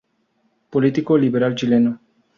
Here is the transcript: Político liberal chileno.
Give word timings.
Político 0.71 1.15
liberal 1.15 1.53
chileno. 1.53 1.99